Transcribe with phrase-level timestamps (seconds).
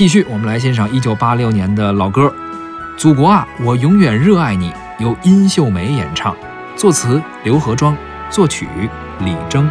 [0.00, 2.32] 继续，我们来欣赏一九八六年的老歌
[2.98, 6.34] 《祖国啊，我永远热爱你》，由殷秀梅演唱，
[6.74, 7.94] 作词刘和庄，
[8.30, 8.66] 作曲
[9.22, 9.68] 李征。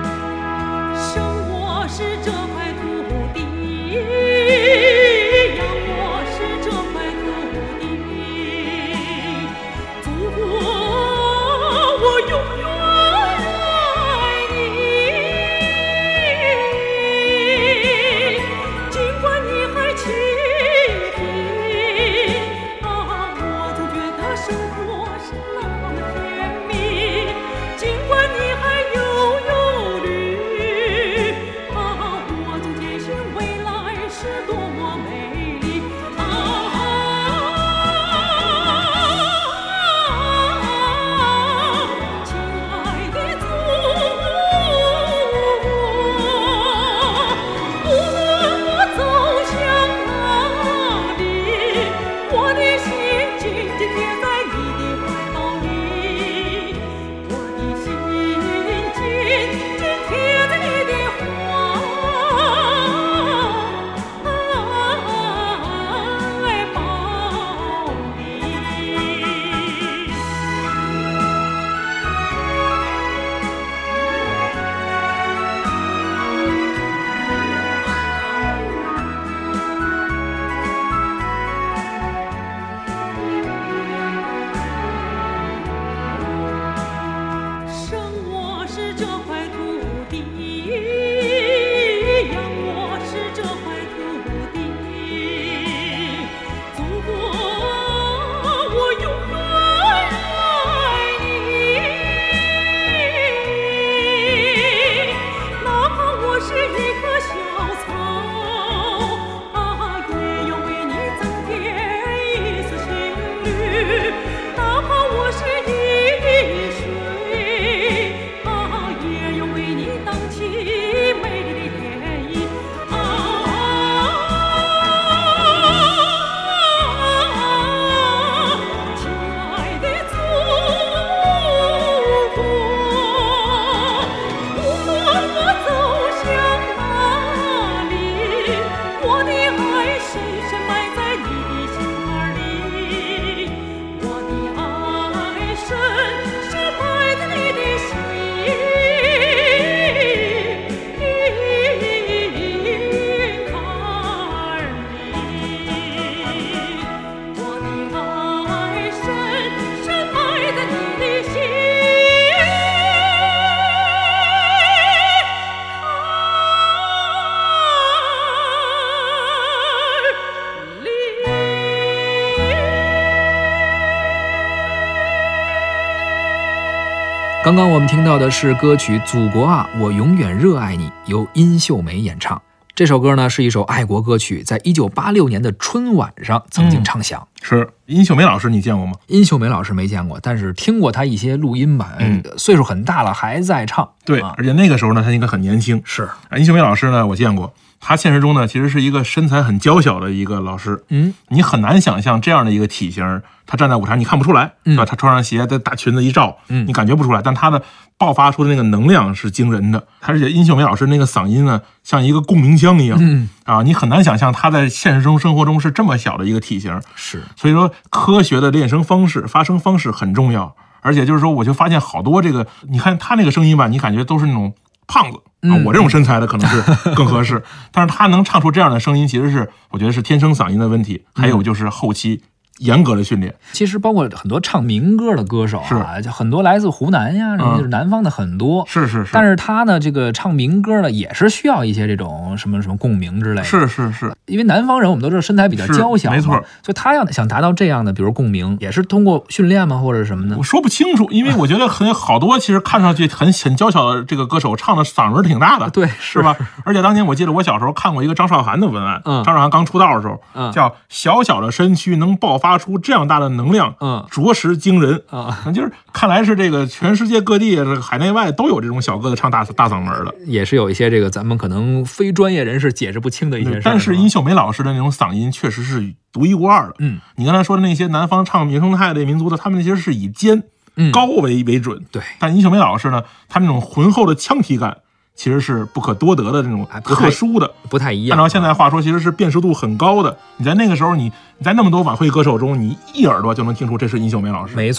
[177.42, 182.40] 刚刚我们听到的是歌曲《祖国啊，我永远热爱你》，由殷秀梅演唱。
[182.76, 187.26] 这首歌呢是一首爱国歌曲，在一九八六年的春晚上曾经唱响。
[187.42, 188.92] 是殷秀梅老师，你见过吗？
[189.08, 193.90] 殷秀梅老师没见过，但是听过她一些录音版，嗯岁数很大了还在唱。
[194.04, 195.82] 对，啊而且那个时候呢，她应该很年轻。
[195.86, 200.84] 是，啊，殷秀梅老师呢，我见过，她现实中呢，其实是一个身材很娇小的一个老师。
[200.90, 204.76] 嗯，你很难想象这样的一个体型，他站在舞台上你看不出来，嗯？
[204.78, 207.62] 他穿上鞋，在大裙子一照，嗯你感觉不出来，但他的
[207.98, 209.88] 爆发出的那个能量是惊人的。
[210.02, 216.80] 而且殷秀梅老师那个嗓音呢，像一个共鸣箱一样，嗯啊，你很难想象他在现实中生活中是这么小的一个体型。
[216.96, 220.56] 是，所以说，科学的练声方式、发声方式很重要。
[220.82, 224.54] 而且就是说，我就发现好多这个，你看他那个声音吧，你感觉都是那种
[224.88, 225.18] 胖子
[225.66, 226.62] 我这种身材的可能是
[226.96, 227.42] 更合适。
[227.72, 232.22] 但是他能唱出这样的声音，其实是我觉得是天生嗓音的问题，还有就是后期
[232.58, 233.34] 严格的训练。
[233.54, 238.66] 其实包括很多唱民歌的歌手啊，就很多来自湖南呀，什么嗯就是南方的很多。
[238.68, 243.44] 是是是，但是他呢，这个唱民歌呢，也是需要一些这种什么什么共鸣之类的。
[243.46, 246.34] 是是是，因为南方人我们都知道身材比较娇小，没错
[246.64, 250.44] 所以他要想达到这样的，比如共鸣，也是通过训练吗，或者什么呢我？
[250.44, 256.36] 说不清楚，因为我觉得很好多其实看上去很很娇小的这个歌手，唱的嗓门挺大的， 对，是吧？
[256.64, 265.02] 而且当年我记得我小时候看过一个张韶涵的文案，嗯张韶涵刚出道的时候，嗯叫“小小的身躯能爆发出这样大的能量，嗯着实惊人”。
[265.10, 270.14] 啊， 就是看来是这个全世界各地这个海内外都有这种小个子唱大大嗓门的。
[270.26, 273.60] 也是有一些这个咱们可能非专业人士解释不清的一些。
[273.64, 276.76] 但是殷秀梅老师的那种嗓音确实是独一无二的。
[276.80, 280.44] 嗯你刚才说的那些南方唱原生态的民族的，他们那些是以尖
[280.76, 281.84] 嗯高为为准。
[281.92, 284.78] 对，但殷秀梅老师呢，他那种浑厚的腔体感，
[285.16, 287.52] 其实是不可多得的这种特殊的。
[287.70, 288.18] 不太一样。
[288.18, 290.18] 按照现在话说，其实是辨识度很高的。
[290.38, 294.56] 你在那个时候，你你在那么多晚会歌手中，你一耳朵就能听出这是殷秀梅老师。
[294.56, 294.68] 没错。